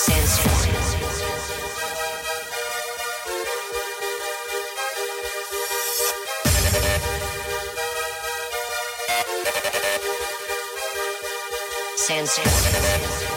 Sandstorm. 0.00 0.50
Sandstorm. 11.96 13.29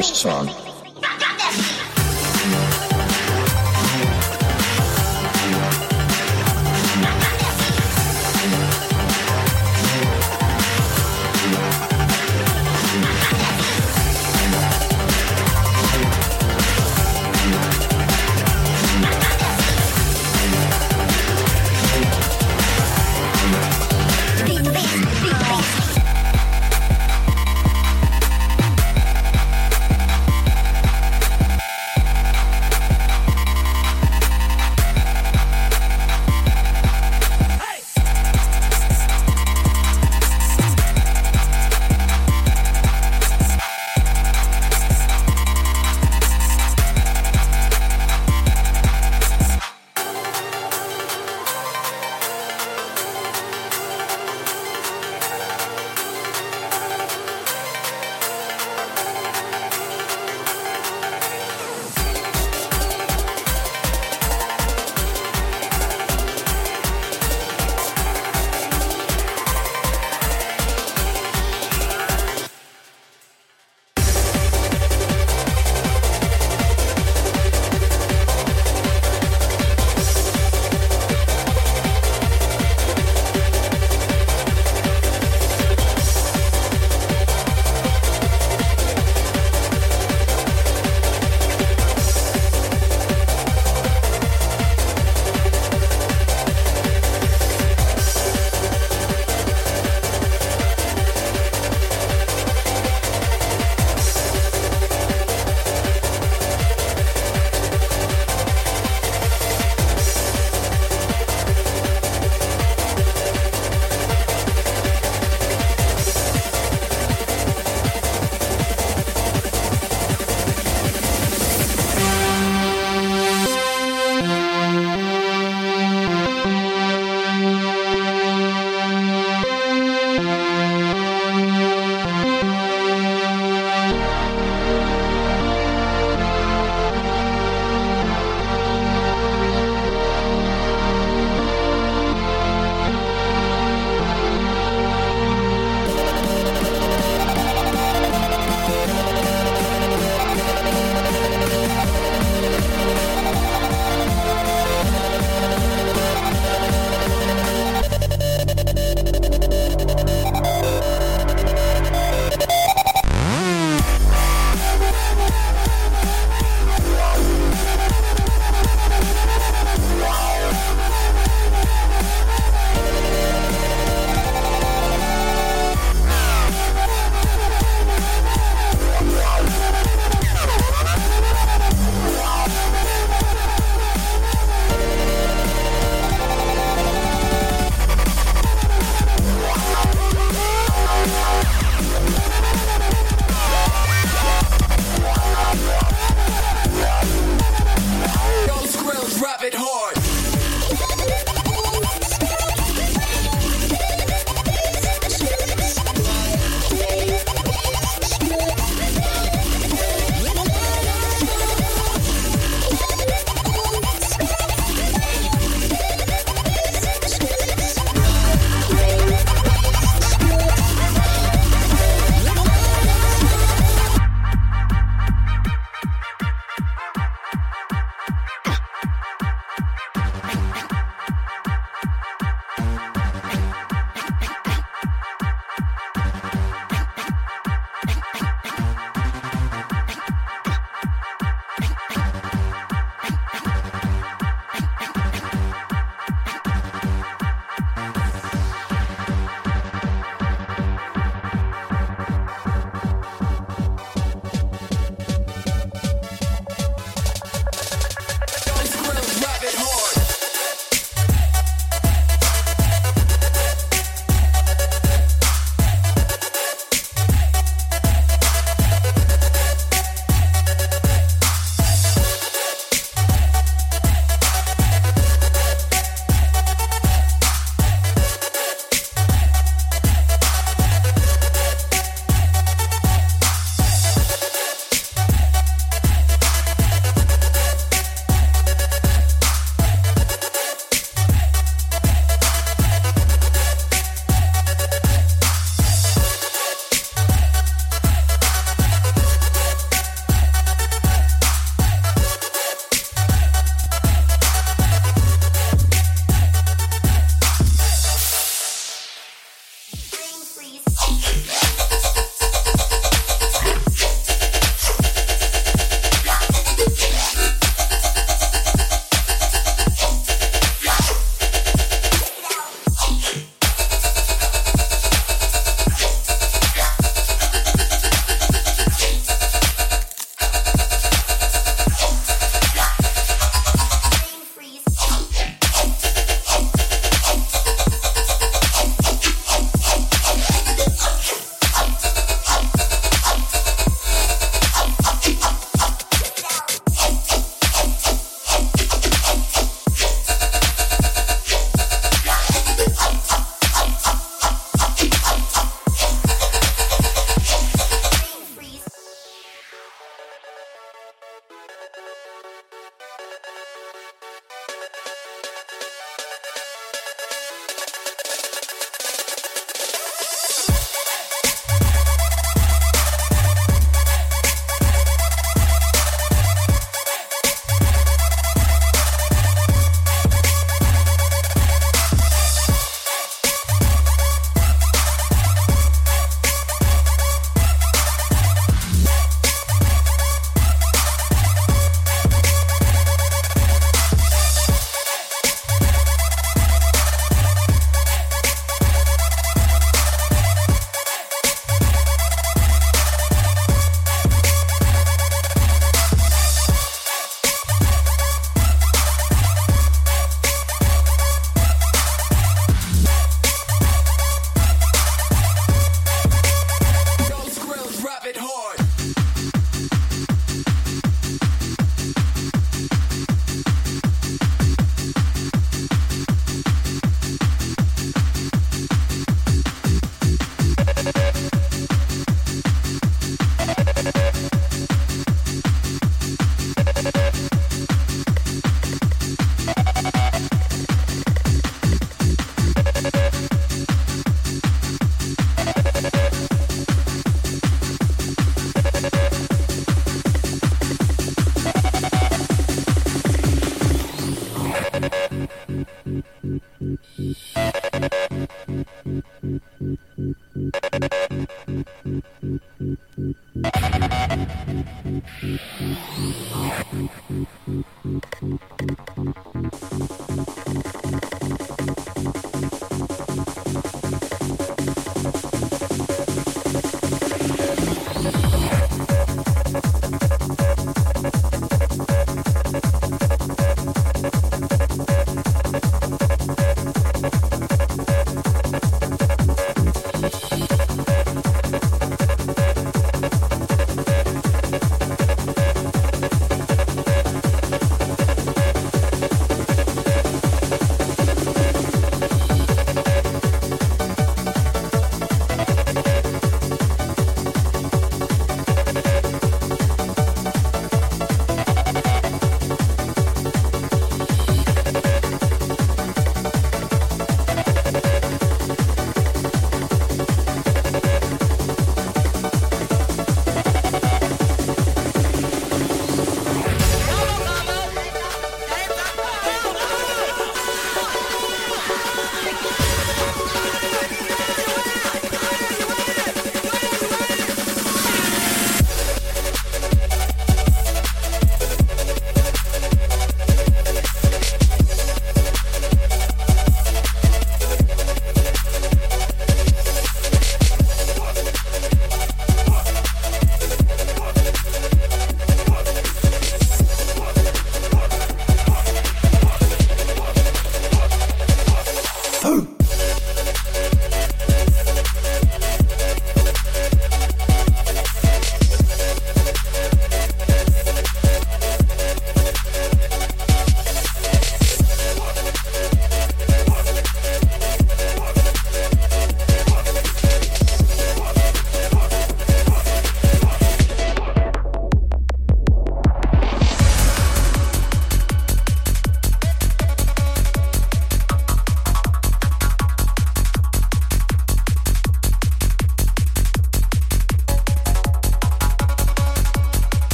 This 0.00 0.24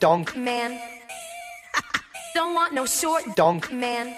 Donk. 0.00 0.36
Man. 0.36 0.78
Don't 2.34 2.54
want 2.54 2.74
no 2.74 2.86
short. 2.86 3.24
Donk. 3.34 3.72
Man. 3.72 4.14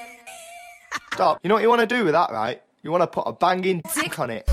Stop. 1.13 1.41
You 1.43 1.49
know 1.49 1.55
what 1.55 1.63
you 1.63 1.69
want 1.69 1.81
to 1.81 1.87
do 1.87 2.05
with 2.05 2.13
that, 2.15 2.31
right? 2.31 2.63
You 2.83 2.91
want 2.91 3.03
to 3.03 3.07
put 3.07 3.23
a 3.23 3.33
banging 3.33 3.83
dick 3.95 4.19
on 4.19 4.31
it. 4.31 4.49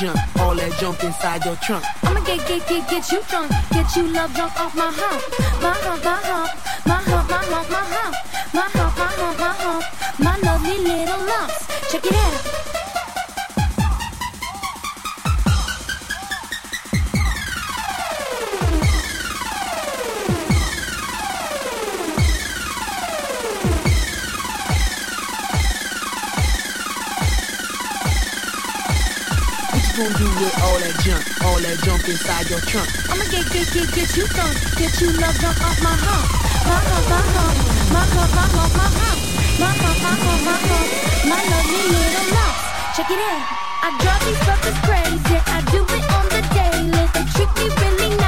jump, 0.00 0.40
all 0.40 0.54
that 0.54 0.72
junk 0.80 1.04
inside 1.04 1.44
your 1.44 1.56
trunk. 1.56 1.84
I'ma 2.04 2.20
get, 2.20 2.46
get, 2.48 2.66
get, 2.66 2.88
get 2.88 3.12
you 3.12 3.20
drunk, 3.28 3.50
get 3.70 3.94
you 3.96 4.08
love 4.08 4.34
drunk 4.34 4.58
off 4.58 4.74
my 4.74 4.90
hump, 4.90 5.22
my 5.60 5.74
hump, 5.76 6.04
my 6.04 6.16
hump, 6.24 6.50
my 6.86 6.94
hump, 6.94 7.28
my 7.28 7.36
hump, 7.36 7.70
my 7.70 7.84
hump, 7.92 8.16
my 8.54 8.62
hump, 8.62 8.96
my 8.96 9.04
hump, 9.04 9.38
my 9.38 9.52
hump, 9.60 9.84
my 10.18 10.36
lovely 10.38 10.78
little 10.78 11.26
lumps. 11.26 11.66
Check 11.92 12.06
it 12.06 12.14
out. 12.14 12.69
all 31.60 31.68
that 31.68 31.84
junk 31.84 32.08
inside 32.08 32.48
your 32.48 32.60
trunk. 32.60 32.88
I'ma 33.10 33.24
get, 33.28 33.44
get, 33.52 33.68
get, 33.72 33.88
get 33.92 34.16
you 34.16 34.24
drunk, 34.32 34.54
get 34.80 34.92
you 35.00 35.12
love 35.20 35.36
jump 35.40 35.60
off 35.60 35.78
my 35.82 35.92
hump. 35.92 36.24
My 36.64 36.80
hump, 36.88 37.04
my 37.12 37.20
hump, 37.20 37.56
my 37.92 38.00
hump, 38.00 38.32
my 38.32 38.46
hump, 38.48 38.72
my 38.80 38.88
hump. 38.88 39.18
My 39.60 39.68
hump, 39.68 39.98
my 40.00 40.12
hump, 40.24 40.40
my 40.48 40.56
hump, 40.56 40.88
my 41.28 41.40
lovely 41.52 41.84
little 41.92 42.28
lump. 42.32 42.56
Check 42.96 43.10
it 43.12 43.20
out. 43.20 43.44
I 43.82 43.88
drive 44.00 44.22
these 44.24 44.40
fuckers 44.48 44.78
crazy, 44.88 45.36
I 45.52 45.60
do 45.72 45.80
it 45.84 46.04
on 46.16 46.24
the 46.32 46.42
daily. 46.56 47.04
They 47.12 47.24
treat 47.34 47.50
me 47.60 47.66
really 47.80 48.19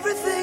everything 0.00 0.39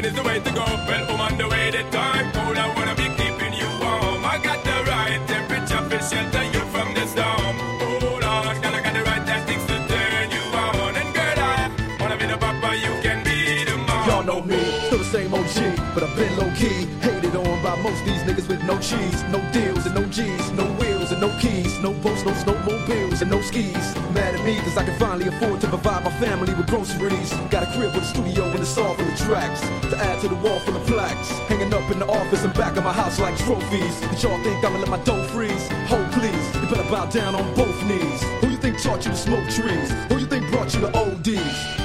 Living 0.00 0.16
is 0.16 0.22
the 0.22 0.26
way 0.26 0.40
to 0.40 0.50
go. 0.52 0.64
Well, 0.64 1.06
oh 1.10 1.14
I'm 1.14 1.20
on 1.20 1.36
the 1.36 1.46
way 1.46 1.70
to 1.72 1.82
time. 1.90 2.32
Cold, 2.32 2.56
I 2.56 2.74
wanna 2.74 2.94
be 2.94 3.04
keeping 3.20 3.52
you 3.52 3.68
warm. 3.84 4.24
I 4.24 4.40
got 4.42 4.64
the 4.64 4.76
right 4.88 5.20
temperature 5.28 5.84
to 5.92 5.98
shelter 6.08 6.44
you 6.54 6.62
from 6.72 6.94
the 6.94 7.04
storm. 7.06 7.56
Oh 7.84 7.98
Lord, 8.00 8.56
girl, 8.62 8.74
I 8.74 8.80
got 8.80 8.94
the 8.94 9.02
right 9.04 9.24
things 9.44 9.64
to 9.68 9.76
turn 9.92 10.30
you 10.30 10.44
on. 10.56 10.96
And 10.96 11.14
girl, 11.14 11.36
I 11.36 11.68
wanna 12.00 12.16
be 12.16 12.26
the 12.32 12.38
papa, 12.38 12.76
you 12.80 12.92
can 13.04 13.22
be 13.24 13.64
the 13.68 13.76
mom. 13.76 14.08
Y'all 14.08 14.24
know 14.24 14.40
me, 14.40 14.56
still 14.86 14.98
the 14.98 15.04
same 15.04 15.34
OG, 15.34 15.76
but 15.92 16.02
I've 16.02 16.16
been 16.16 16.34
low 16.38 16.50
key. 16.56 16.88
Hated 17.04 17.36
on 17.36 17.62
by 17.62 17.76
most 17.82 18.02
these 18.06 18.22
niggas 18.22 18.48
with 18.48 18.62
no 18.64 18.78
cheese, 18.78 19.22
no 19.28 19.40
deals 19.52 19.84
and 19.84 19.94
no 19.94 20.06
G's, 20.06 20.50
no 20.52 20.64
wheels 20.80 21.12
and 21.12 21.20
no 21.20 21.28
keys, 21.40 21.78
no 21.80 21.92
boats, 21.92 22.24
no 22.24 22.32
snowmobiles 22.32 23.20
and 23.20 23.30
no 23.30 23.42
skis 23.42 23.99
at 24.40 24.46
me, 24.46 24.56
cause 24.60 24.76
I 24.76 24.84
can 24.84 24.98
finally 24.98 25.28
afford 25.28 25.60
to 25.60 25.68
provide 25.68 26.04
my 26.04 26.10
family 26.18 26.54
with 26.54 26.66
groceries. 26.68 27.32
Got 27.50 27.64
a 27.64 27.72
crib 27.76 27.94
with 27.94 28.04
a 28.04 28.06
studio 28.06 28.44
and 28.44 28.60
a 28.60 28.66
saw 28.66 28.94
full 28.94 29.06
of 29.06 29.18
tracks. 29.18 29.60
To 29.90 29.96
add 29.96 30.20
to 30.20 30.28
the 30.28 30.34
wall 30.36 30.58
full 30.60 30.76
of 30.76 30.86
plaques. 30.86 31.30
Hanging 31.48 31.72
up 31.72 31.90
in 31.90 31.98
the 31.98 32.06
office 32.06 32.44
and 32.44 32.52
back 32.54 32.76
of 32.76 32.84
my 32.84 32.92
house 32.92 33.18
like 33.18 33.36
trophies. 33.38 34.00
Did 34.00 34.22
y'all 34.22 34.42
think 34.42 34.64
I'ma 34.64 34.78
let 34.78 34.88
my 34.88 35.02
dough 35.04 35.22
freeze? 35.28 35.68
Hold 35.88 36.10
please, 36.12 36.46
you 36.56 36.68
better 36.68 36.88
bow 36.90 37.06
down 37.06 37.34
on 37.34 37.54
both 37.54 37.82
knees. 37.84 38.22
Who 38.40 38.48
you 38.48 38.56
think 38.56 38.82
taught 38.82 39.04
you 39.04 39.10
to 39.12 39.16
smoke 39.16 39.48
trees? 39.50 39.90
Who 40.08 40.18
you 40.18 40.26
think 40.26 40.50
brought 40.50 40.74
you 40.74 40.80
to 40.80 40.96
ODs? 40.96 41.79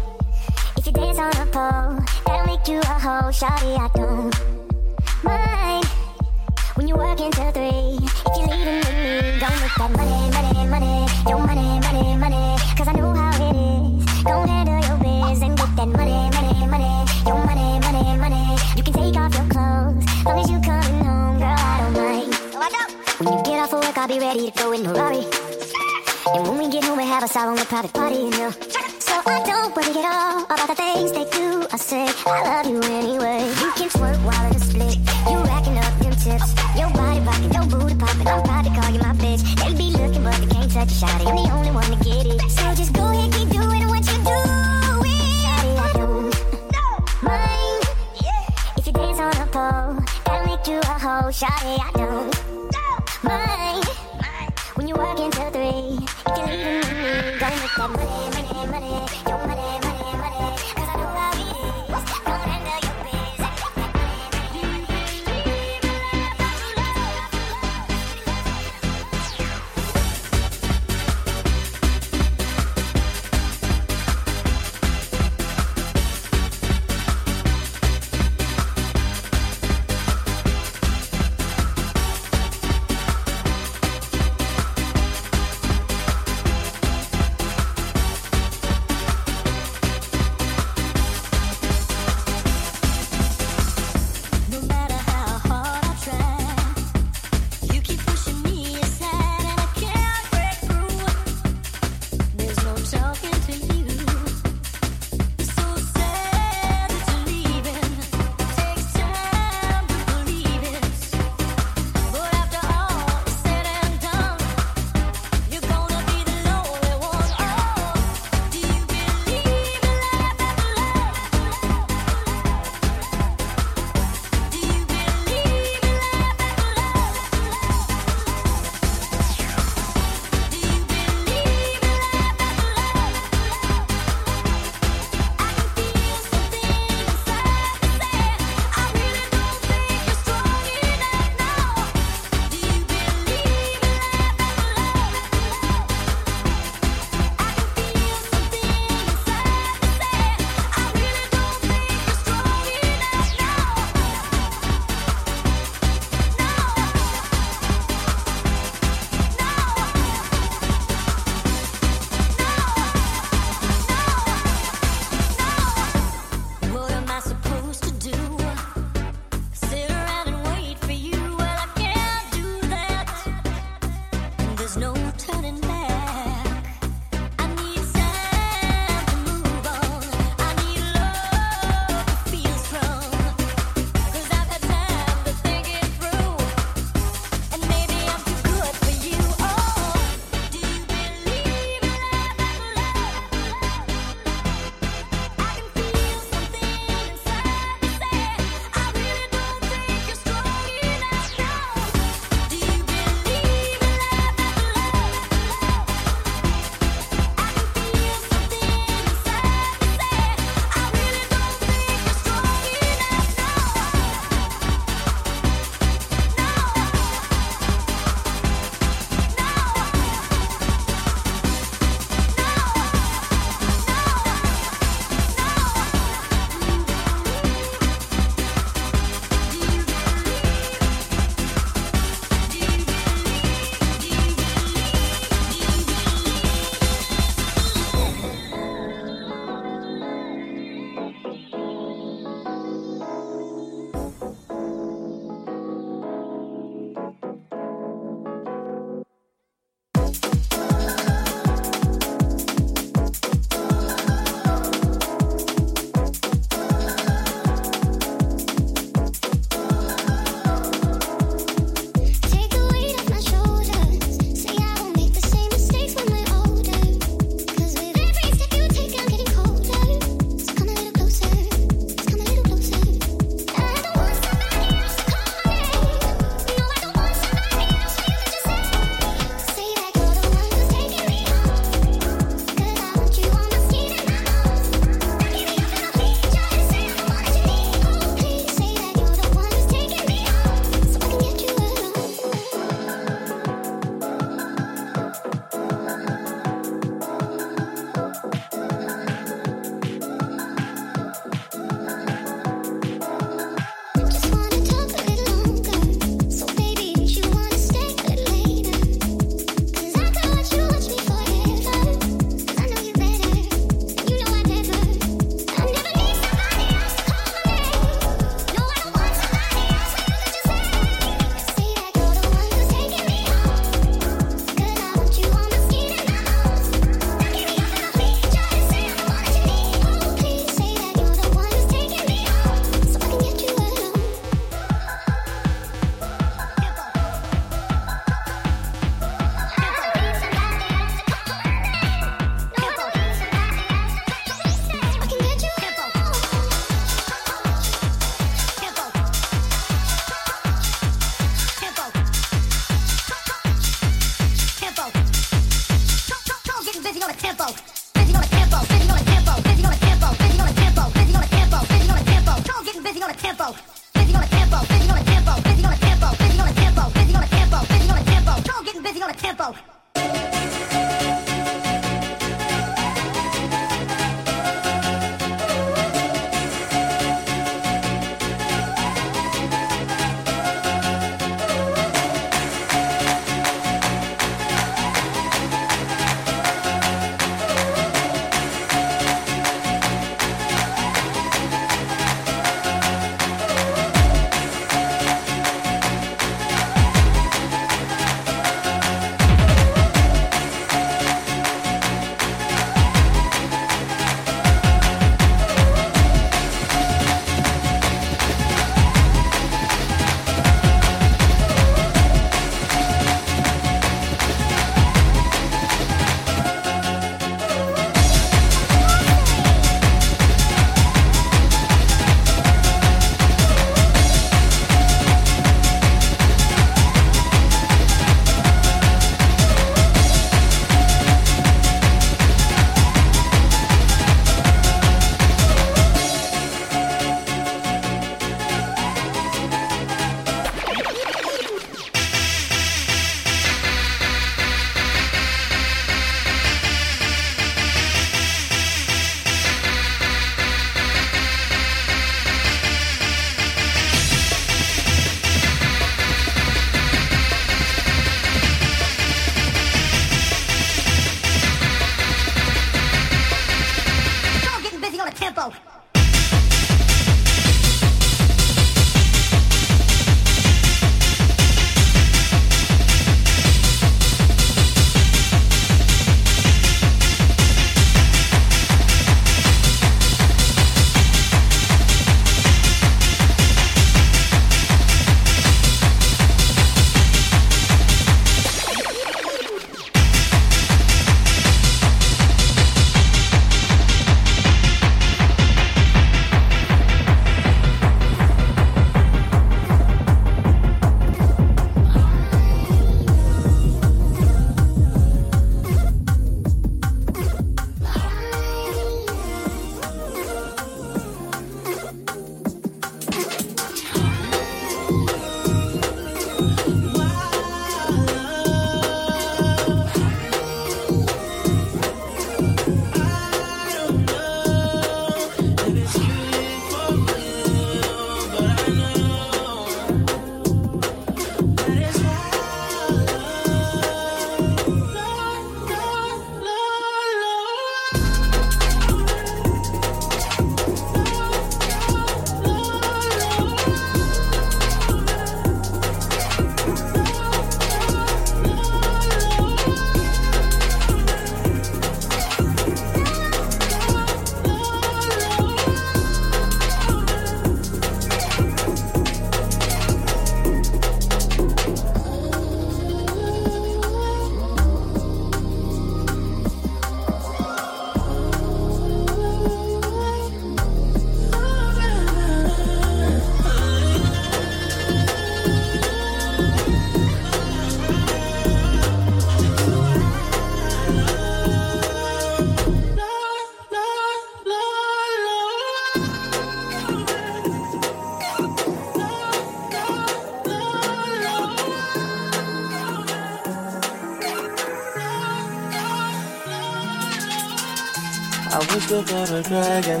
Got 599.26 599.38
a 599.38 599.48
dragon 599.48 600.00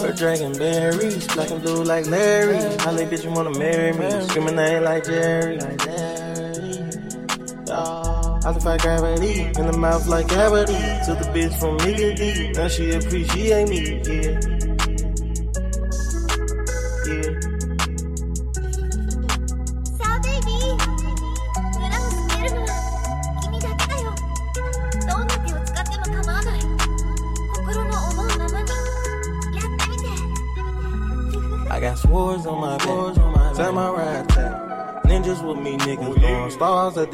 We're 0.00 0.12
dragon 0.12 0.52
berries, 0.52 1.26
black 1.34 1.50
and 1.50 1.62
blue 1.62 1.84
like 1.84 2.06
Larry. 2.06 2.56
Holly 2.78 3.04
bitch, 3.04 3.24
you 3.24 3.30
wanna 3.30 3.58
marry 3.58 3.92
me? 3.92 4.10
Screaming 4.28 4.56
name 4.56 4.82
like 4.84 5.04
Jerry. 5.04 5.58
I 8.46 8.52
defy 8.52 8.78
gravity 8.78 9.40
in 9.40 9.66
the 9.66 9.76
mouth 9.76 10.06
like 10.06 10.28
cavity. 10.28 10.78
Took 11.04 11.18
the 11.18 11.26
bitch 11.34 11.52
from 11.58 11.78
to 11.78 12.14
D. 12.14 12.52
Now 12.52 12.68
she 12.68 12.92
appreciate 12.92 13.68
me. 13.68 14.00
Yeah. 14.06 14.45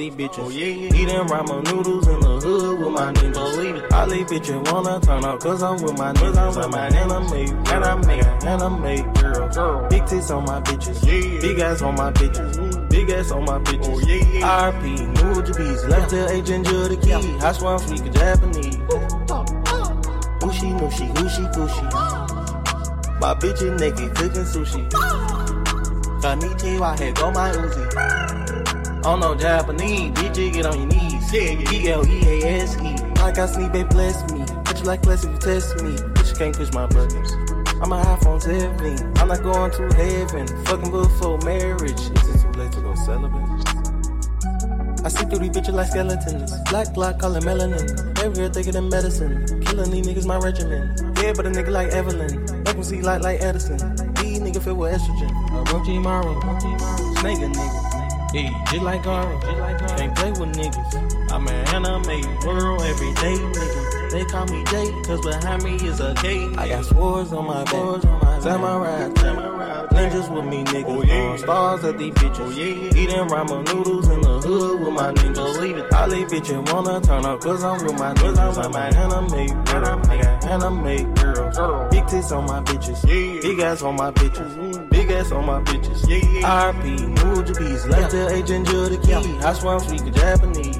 These 0.02 0.14
bitches. 0.14 0.38
Oh, 0.38 0.50
Eating 0.50 1.26
ramen 1.28 1.64
noodles 1.70 2.08
in 2.08 2.20
the 2.20 2.40
hood 2.40 2.78
with 2.80 2.88
my 2.90 3.12
niggas. 3.12 3.92
I 3.92 4.06
leave 4.06 4.26
bitches 4.26 4.72
wanna 4.72 5.00
turn 5.00 5.24
up 5.24 5.40
cause 5.40 5.62
I'm 5.62 5.80
with 5.82 5.96
my 5.96 6.12
niggas. 6.12 6.56
And 6.64 6.74
I'm 6.74 6.74
an 6.74 6.94
anime, 6.94 7.66
anime, 7.68 8.10
anime 8.46 9.12
girl. 9.14 9.48
Girl. 9.48 9.88
Big 9.88 10.04
tits 10.06 10.30
on 10.30 10.44
my 10.44 10.60
bitches, 10.60 10.98
Yeah. 11.06 11.40
big 11.40 11.58
ass 11.60 11.82
on 11.82 11.94
my 11.94 12.10
bitches, 12.12 12.56
mm-hmm. 12.56 12.88
big 12.88 13.10
ass 13.10 13.30
on 13.30 13.44
my 13.44 13.58
bitches. 13.60 13.94
Oh, 13.94 14.00
yeah, 14.00 14.38
yeah. 14.38 14.72
RP, 14.72 14.84
new 15.22 15.42
Japanese, 15.42 15.84
left 15.84 16.10
to 16.10 16.28
agent 16.30 16.66
the 16.66 16.98
key. 17.00 17.12
I 17.12 17.52
swear 17.52 17.72
I'm 17.72 17.78
speaking 17.78 18.12
Japanese. 18.12 18.76
Ushi, 20.42 20.70
nushi, 20.80 21.14
ushi, 21.14 21.54
gushi. 21.54 23.20
My 23.20 23.34
bitch 23.34 23.62
is 23.62 23.80
naked 23.80 24.14
cooking 24.16 24.42
sushi. 24.42 24.90
Oh. 24.94 25.42
Konnichiwa, 26.22 26.98
here 26.98 27.12
go 27.12 27.30
my 27.32 27.50
Uzi. 27.50 28.31
Oh 29.04 29.16
no, 29.16 29.34
Japanese, 29.34 30.12
DJ, 30.12 30.52
get 30.52 30.64
on 30.64 30.78
your 30.78 30.86
knees. 30.86 31.34
E-L-E-A-S-E. 31.34 32.96
Like 33.16 33.38
I 33.38 33.68
they 33.68 33.82
bless 33.84 34.30
me. 34.30 34.44
But 34.64 34.78
you 34.78 34.84
like 34.84 35.02
bless 35.02 35.24
if 35.24 35.32
you 35.32 35.38
test 35.38 35.82
me. 35.82 35.96
But 36.14 36.28
you 36.28 36.34
can't 36.36 36.54
push 36.54 36.72
my 36.72 36.86
buttons. 36.86 37.32
I'm 37.82 37.92
an 37.92 38.04
iPhone 38.04 38.40
17. 38.40 39.18
I'm 39.18 39.26
not 39.26 39.42
going 39.42 39.72
to 39.72 39.94
heaven. 39.96 40.46
Fucking 40.66 40.90
before 40.92 41.38
marriage. 41.38 41.98
Is 41.98 42.10
it 42.10 42.42
too 42.42 42.52
late 42.52 42.70
to 42.72 42.80
go 42.80 42.94
celibate? 42.94 43.42
I 45.04 45.08
see 45.08 45.24
through 45.24 45.40
these 45.40 45.50
bitches 45.50 45.72
like 45.72 45.88
skeletons. 45.88 46.52
Black 46.70 46.94
block, 46.94 47.18
call 47.18 47.34
it 47.34 47.42
melanin. 47.42 48.18
Every 48.22 48.36
girl 48.36 48.50
thicker 48.50 48.70
than 48.70 48.88
medicine. 48.88 49.44
Killing 49.62 49.90
these 49.90 50.06
niggas 50.06 50.26
my 50.26 50.38
regimen. 50.38 50.94
Yeah, 51.16 51.32
but 51.34 51.46
a 51.46 51.50
nigga 51.50 51.70
like 51.70 51.88
Evelyn. 51.88 52.62
Make 52.62 52.76
him 52.76 52.84
see 52.84 53.02
light 53.02 53.20
like 53.20 53.40
Edison. 53.40 53.78
These 54.14 54.38
niggas 54.38 54.62
filled 54.62 54.78
with 54.78 54.92
estrogen. 54.92 55.30
A 55.60 55.64
Orochimaru. 55.64 57.18
Snake 57.18 57.38
a 57.38 57.48
nigga. 57.48 57.81
Yeah, 58.32 58.64
just 58.70 58.82
like 58.82 59.02
Garo. 59.02 59.38
Can't 59.98 60.16
play 60.16 60.30
with 60.30 60.56
niggas. 60.56 61.30
I'm 61.30 61.46
an 61.48 61.68
anime 61.68 62.46
world 62.46 62.80
every 62.80 63.12
day, 63.12 63.36
nigga. 63.36 64.10
They 64.10 64.24
call 64.24 64.46
me 64.46 64.64
Jay, 64.64 64.90
cause 65.04 65.20
behind 65.20 65.62
me 65.64 65.74
is 65.74 66.00
a 66.00 66.14
K. 66.14 66.48
I 66.56 66.68
got 66.68 66.84
swords 66.86 67.30
on 67.34 67.46
my 67.46 67.62
back. 67.64 68.42
Samurai. 68.42 69.08
Ninjas 69.92 70.34
with 70.34 70.46
me, 70.46 70.64
niggas. 70.64 70.84
Throwing 70.84 71.32
oh, 71.32 71.36
stars 71.36 71.84
at 71.84 71.98
these 71.98 72.14
bitches. 72.14 72.40
Oh, 72.40 72.96
Eating 72.98 73.28
ramen 73.28 73.66
noodles 73.66 74.08
in 74.08 74.22
the 74.22 74.40
hood 74.40 74.80
with 74.80 74.94
my 74.94 75.12
niggas. 75.12 75.92
I 75.92 76.06
leave 76.06 76.28
bitches 76.28 76.72
wanna 76.72 77.02
turn 77.02 77.26
up 77.26 77.38
cause 77.42 77.62
I'm 77.62 77.84
with 77.84 77.98
my 77.98 78.14
niggas. 78.14 78.64
I'm 78.64 78.74
an 78.74 78.96
anime 78.96 79.62
girl. 80.60 80.78
I 80.78 80.82
make 80.82 81.14
girls. 81.14 81.56
girl. 81.56 81.88
Big 81.90 82.06
tits 82.06 82.32
on 82.32 82.46
my 82.46 82.60
bitches. 82.60 83.02
Big 83.42 83.60
ass 83.60 83.82
on 83.82 83.96
my 83.96 84.10
bitches. 84.10 84.90
Big 84.90 85.10
ass 85.10 85.32
on 85.32 85.46
my 85.46 85.60
bitches. 85.62 86.08
Yeah. 86.08 86.72
RP, 86.72 87.08
new 87.08 87.42
Japanese. 87.42 87.86
Left 87.86 88.10
to 88.10 88.28
agent 88.34 88.66
the 88.66 88.98
key. 89.02 89.38
I 89.44 89.52
swear 89.54 89.74
I'm 89.74 89.80
speaking 89.80 90.12
Japanese. 90.12 90.76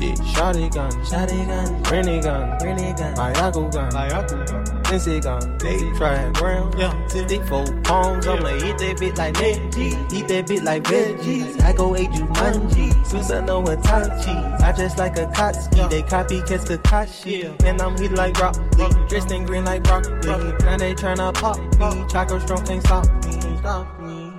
Yeah, 0.00 0.14
shotty 0.32 0.72
gun, 0.72 0.90
shotty 1.04 1.46
gun, 1.46 1.82
granny 1.82 2.22
gun, 2.22 2.56
granny 2.58 2.94
gun, 2.94 3.14
Ayaku 3.16 3.70
gun, 3.70 3.90
Ayaku 3.92 4.46
gun, 4.46 4.79
Sensei 4.90 5.20
gun, 5.20 5.56
they 5.58 5.78
try 5.92 6.28
ground, 6.32 6.74
yeah, 6.76 6.92
54 7.10 7.64
pounds, 7.84 8.26
I'ma 8.26 8.48
eat 8.56 8.76
that 8.78 8.96
bit 8.98 9.16
like 9.16 9.34
veggies, 9.34 10.12
eat 10.12 10.26
that 10.26 10.48
bit 10.48 10.64
like 10.64 10.82
veggies, 10.82 11.62
I 11.62 11.72
go 11.72 11.94
ate 11.94 12.10
you 12.10 12.24
manji, 12.26 12.92
Susanoo 13.04 13.68
and 13.68 13.80
Tachi, 13.84 14.60
I 14.60 14.72
dress 14.72 14.98
like 14.98 15.16
a 15.16 15.26
Kotski, 15.26 15.88
they 15.88 16.02
copycats 16.02 16.66
Kakashi, 16.66 17.64
and 17.64 17.80
I'm 17.80 17.96
hit 17.96 18.10
like 18.10 18.34
broccoli, 18.34 19.08
dressed 19.08 19.30
in 19.30 19.46
green 19.46 19.64
like 19.64 19.84
broccoli, 19.84 20.26
now 20.64 20.76
they 20.76 20.94
tryna 20.96 21.34
pop 21.34 21.58
me, 21.60 22.04
Choco 22.08 22.40
strong 22.40 22.66
can't 22.66 22.82
stop 22.82 23.06
me, 23.24 23.58
stop 23.58 24.00
me. 24.00 24.32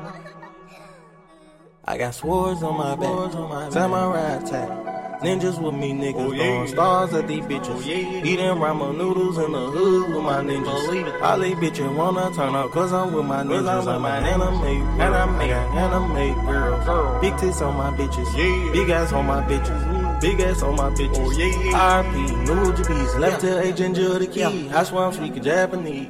I 1.86 1.98
got 1.98 2.14
swords 2.14 2.62
on 2.62 2.76
my 2.76 2.98
back, 2.98 3.72
samurai 3.72 4.34
attack. 4.34 5.01
Ninjas 5.22 5.62
with 5.62 5.76
me, 5.76 5.94
niggas 5.94 6.16
oh, 6.18 6.32
yeah. 6.32 6.44
throwing 6.44 6.68
stars 6.68 7.14
at 7.14 7.28
these 7.28 7.44
bitches. 7.44 7.76
Oh, 7.76 7.80
yeah. 7.82 8.26
Eating 8.26 8.58
ramen 8.58 8.98
noodles 8.98 9.38
in 9.38 9.52
the 9.52 9.70
hood 9.70 10.16
with 10.16 10.24
my 10.24 10.42
ninjas. 10.42 10.86
Believe 10.88 11.06
it. 11.06 11.38
leave 11.38 11.58
bitch 11.58 11.76
bitches 11.76 11.96
wanna 11.96 12.34
turn 12.34 12.56
up 12.56 12.72
cause 12.72 12.92
I'm 12.92 13.14
with 13.14 13.26
my 13.26 13.44
ninjas. 13.44 13.86
I'm 13.86 14.04
an 14.04 14.24
anime, 14.26 14.98
girl. 14.98 15.14
anime, 15.14 15.42
anime 15.78 16.46
girl. 16.48 17.22
Big 17.22 17.38
tits 17.38 17.62
on 17.62 17.78
my 17.78 17.92
bitches. 17.92 18.26
Yeah. 18.36 18.72
Big 18.72 18.90
ass 18.90 19.14
on 19.14 19.28
my 19.28 19.44
bitches. 19.44 20.22
Big 20.22 20.40
ass 20.40 20.64
on 20.64 20.76
my 20.76 20.90
bitches. 20.90 21.14
Oh, 21.16 21.32
yeah. 21.38 22.02
RP, 22.02 22.48
new 22.48 22.76
Japanese. 22.76 23.16
Left 23.18 23.44
yeah. 23.44 23.62
to 23.62 23.70
a 23.70 23.72
ginger 23.74 24.18
the 24.18 24.26
key. 24.26 24.40
Yeah. 24.40 24.80
I 24.80 24.84
swear 24.84 25.06
I'm 25.06 25.14
speaking 25.14 25.44
Japanese. 25.44 26.10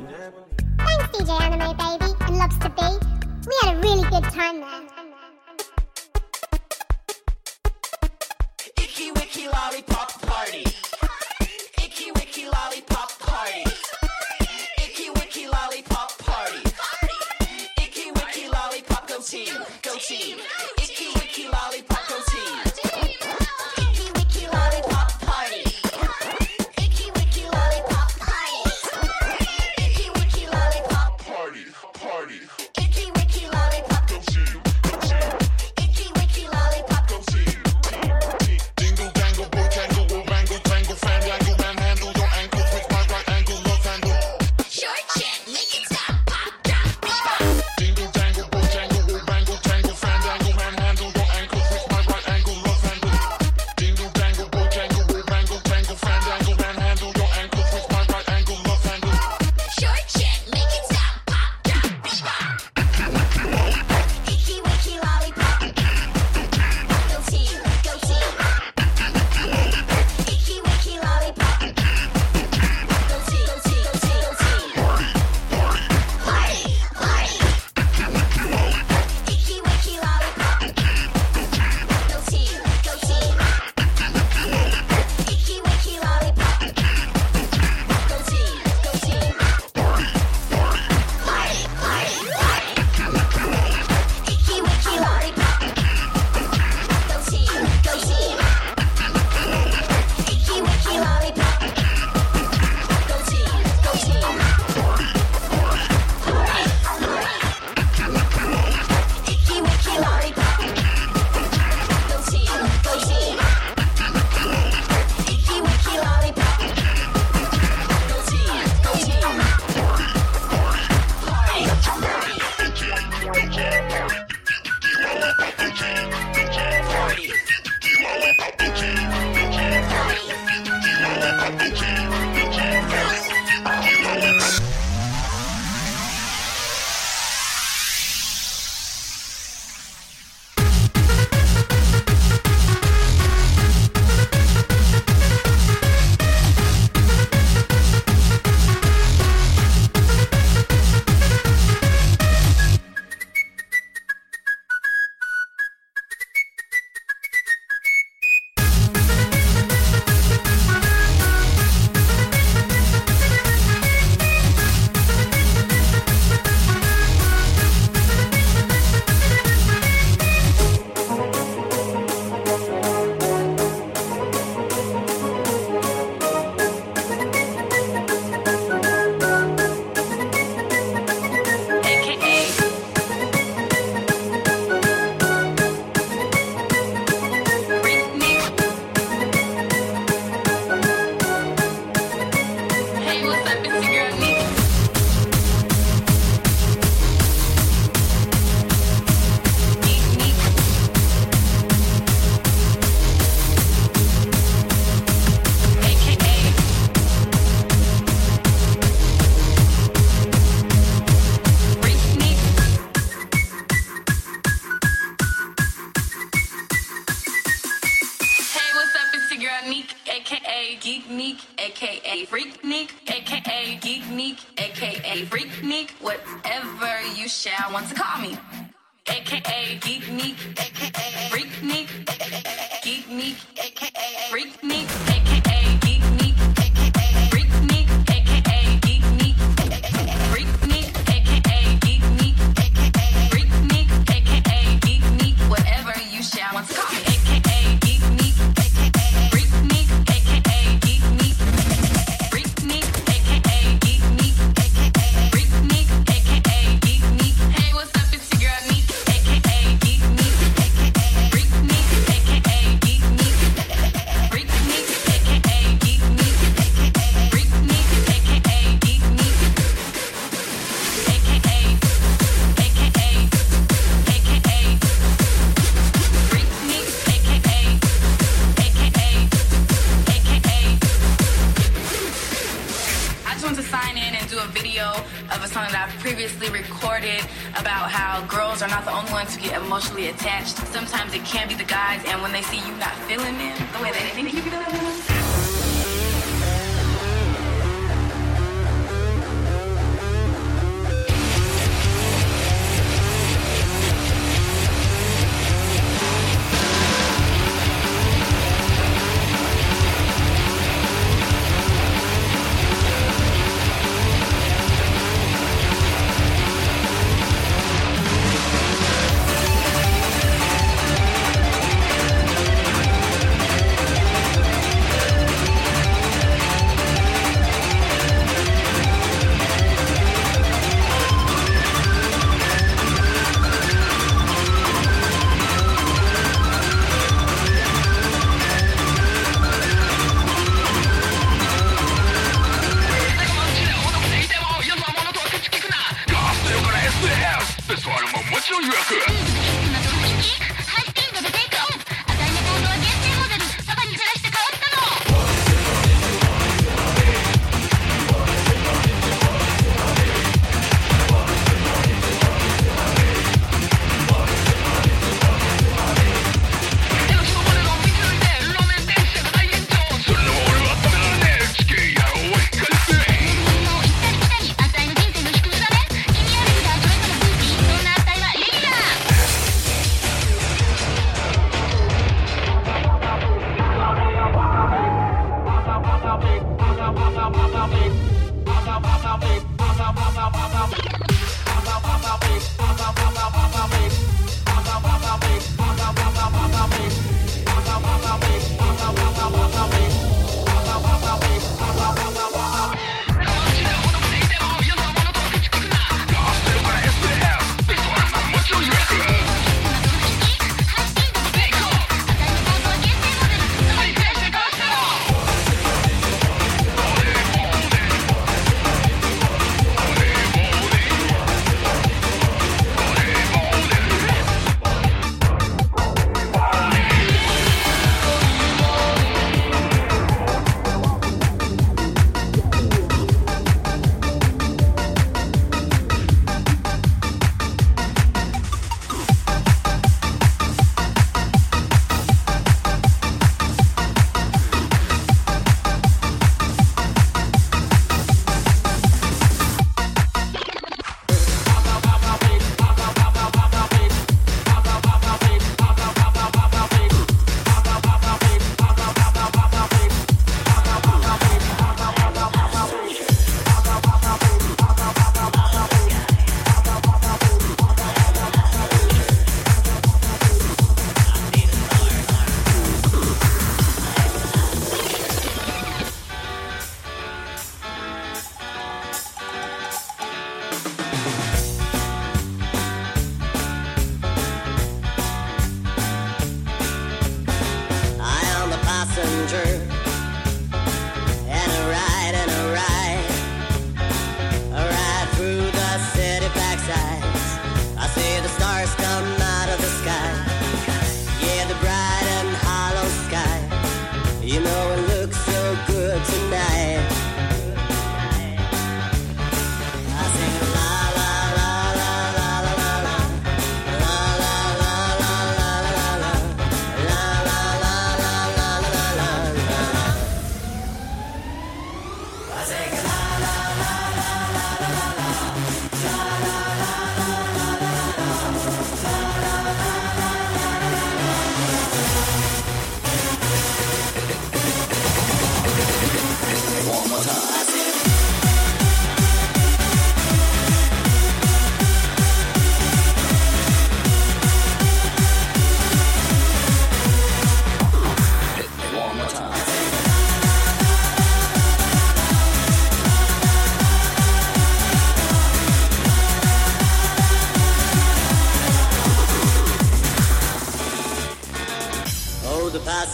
Thanks, 0.77 1.17
DJ 1.17 1.37
Animebby, 1.37 1.99
and 1.99 2.35
Lobsta 2.39 2.69
B. 2.77 3.07
We 3.45 3.57
had 3.61 3.75
a 3.75 3.81
really 3.81 4.09
good 4.09 4.23
time 4.31 4.61
there. 4.61 5.00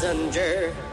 Passenger, 0.07 0.86